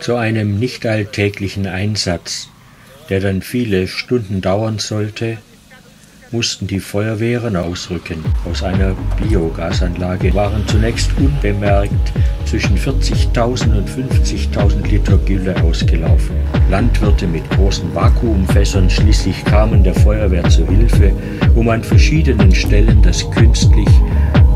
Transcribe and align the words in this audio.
Zu 0.00 0.16
einem 0.16 0.58
nicht 0.58 0.84
alltäglichen 0.84 1.66
Einsatz, 1.66 2.48
der 3.08 3.20
dann 3.20 3.42
viele 3.42 3.86
Stunden 3.86 4.40
dauern 4.40 4.78
sollte, 4.78 5.38
mussten 6.32 6.66
die 6.66 6.80
Feuerwehren 6.80 7.56
ausrücken. 7.56 8.24
Aus 8.50 8.62
einer 8.62 8.96
Biogasanlage 9.20 10.34
waren 10.34 10.66
zunächst 10.66 11.10
unbemerkt 11.18 12.12
zwischen 12.46 12.76
40.000 12.76 13.76
und 13.76 13.88
50.000 13.88 14.88
Liter 14.88 15.18
Gülle 15.18 15.54
ausgelaufen. 15.62 16.36
Landwirte 16.70 17.26
mit 17.26 17.48
großen 17.50 17.94
Vakuumfässern 17.94 18.88
schließlich 18.88 19.44
kamen 19.44 19.84
der 19.84 19.94
Feuerwehr 19.94 20.48
zu 20.48 20.66
Hilfe, 20.66 21.12
um 21.54 21.68
an 21.68 21.84
verschiedenen 21.84 22.54
Stellen 22.54 23.02
das 23.02 23.30
künstlich 23.30 23.88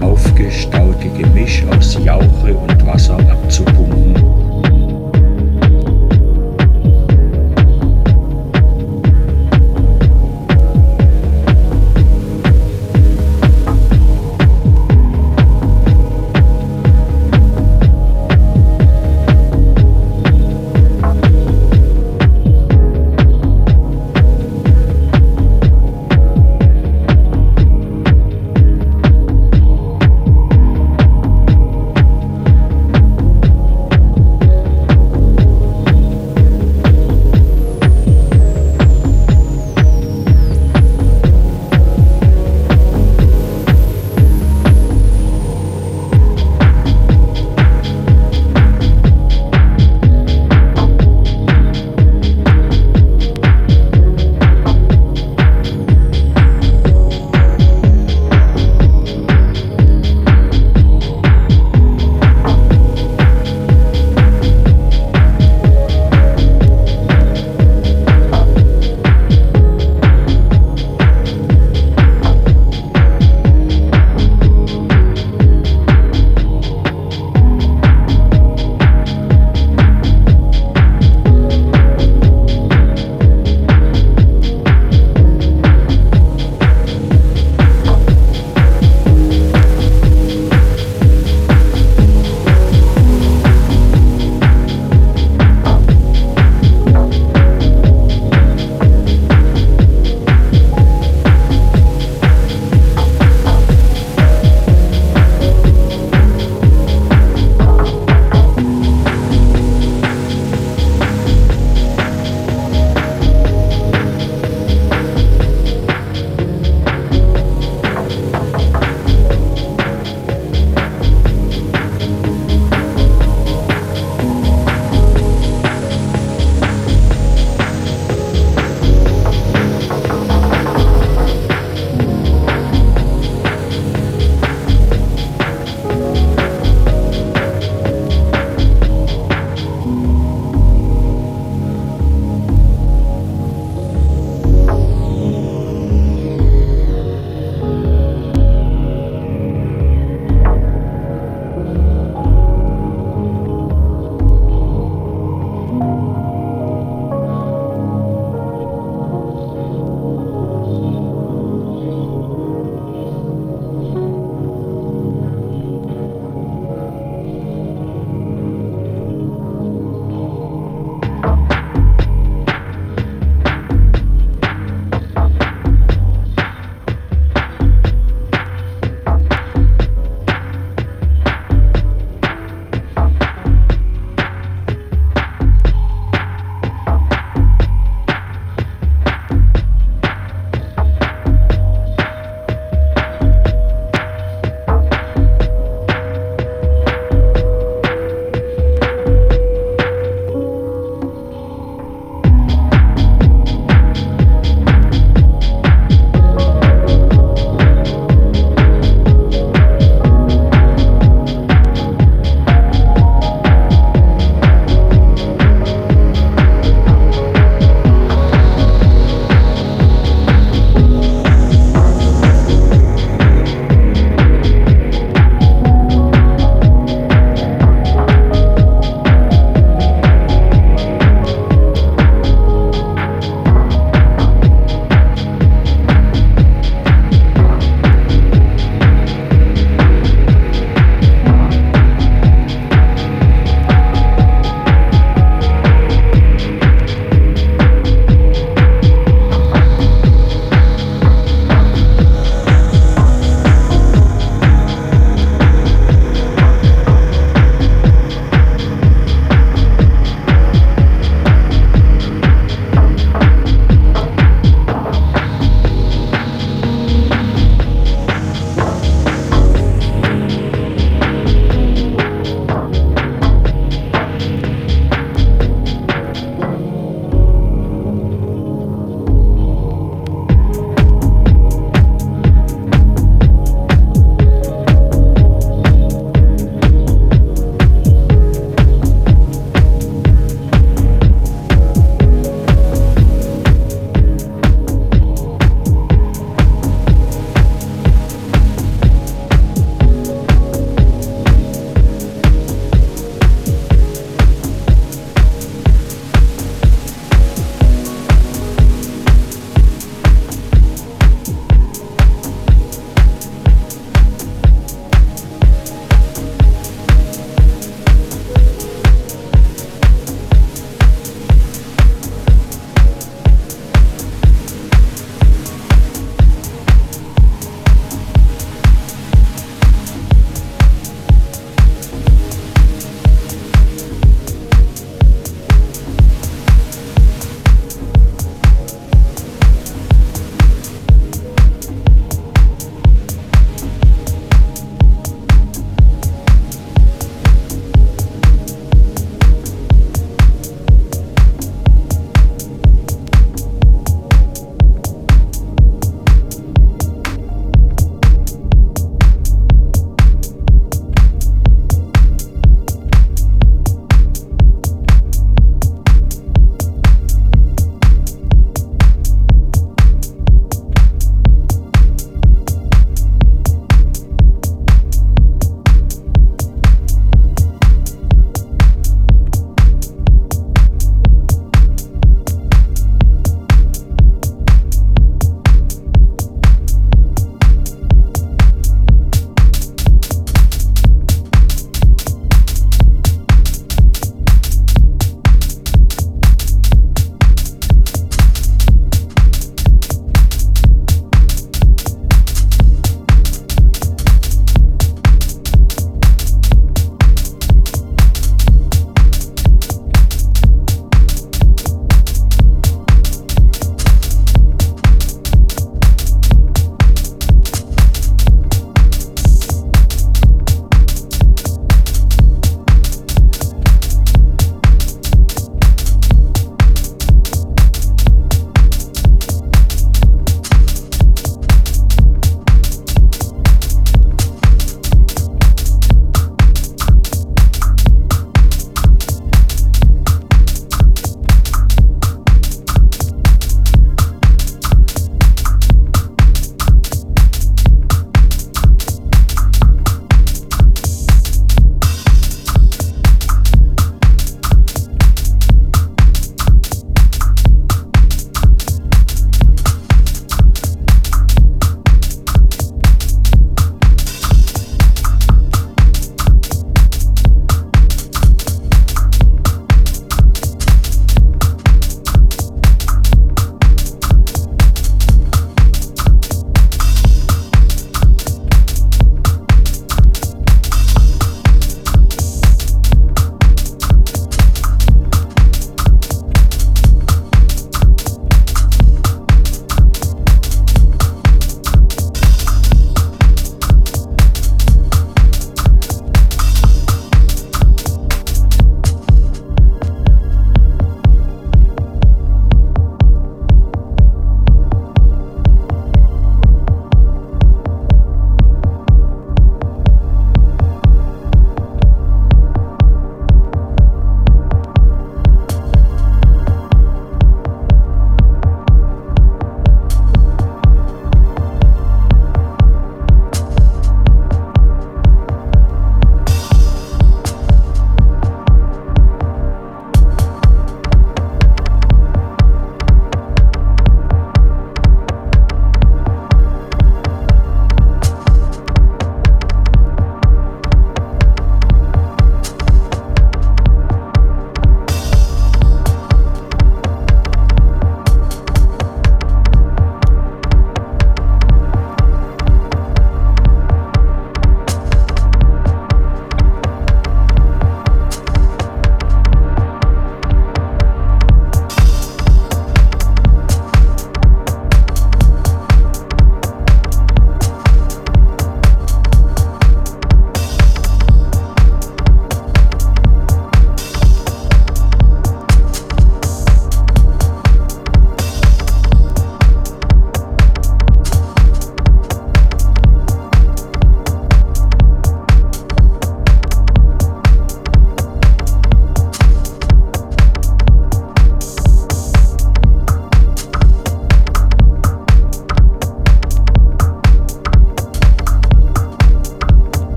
aufgestaute 0.00 1.08
Gemisch 1.10 1.64
aus 1.70 1.98
Jauche 2.04 2.54
und 2.54 2.86
Wasser 2.86 3.18
abzupumpen. 3.18 4.43